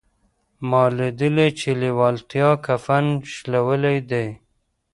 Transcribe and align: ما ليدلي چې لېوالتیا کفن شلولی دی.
ما 0.69 0.83
ليدلي 0.97 1.47
چې 1.59 1.69
لېوالتیا 1.81 2.49
کفن 2.65 3.05
شلولی 3.33 3.97
دی. 4.09 4.27